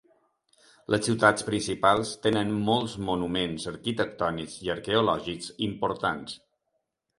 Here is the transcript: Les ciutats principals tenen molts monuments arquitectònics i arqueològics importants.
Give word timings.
Les 0.93 1.03
ciutats 1.07 1.45
principals 1.49 2.13
tenen 2.23 2.55
molts 2.71 2.97
monuments 3.11 3.69
arquitectònics 3.73 4.59
i 4.69 4.75
arqueològics 4.79 5.55
importants. 5.71 6.37